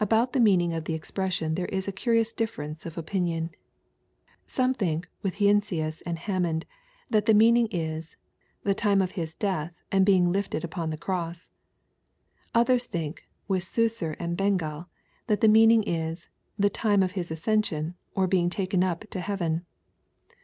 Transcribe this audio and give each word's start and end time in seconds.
About 0.00 0.32
the 0.32 0.40
meaning 0.40 0.72
of 0.74 0.86
the 0.86 0.94
expression 0.94 1.54
there 1.54 1.66
is 1.66 1.86
a 1.86 1.92
curious 1.92 2.32
difference 2.32 2.84
of 2.86 2.98
opinion. 2.98 3.50
Some 4.44 4.74
think, 4.74 5.08
with 5.22 5.36
Heinsius 5.36 6.00
and 6.00 6.18
Hammond, 6.18 6.66
that 7.08 7.26
the 7.26 7.34
meaning 7.34 7.68
is^ 7.68 8.16
''the 8.64 8.74
time 8.74 9.00
of 9.00 9.12
his 9.12 9.32
death, 9.36 9.72
and 9.92 10.04
being 10.04 10.32
lifted 10.32 10.64
up 10.64 10.72
upon 10.72 10.90
the 10.90 10.96
cross." 10.98 11.50
Others 12.52 12.86
think, 12.86 13.28
with 13.46 13.62
Suicer 13.62 14.16
and 14.18 14.36
Bengel, 14.36 14.88
that 15.28 15.40
the 15.40 15.46
meaning 15.46 15.84
is^" 15.84 16.30
the 16.58 16.68
time 16.68 17.00
of 17.00 17.12
his 17.12 17.30
ascension, 17.30 17.94
or 18.12 18.26
being 18.26 18.50
taken 18.50 18.82
up 18.82 19.08
to 19.10 19.20
heaven." 19.20 19.64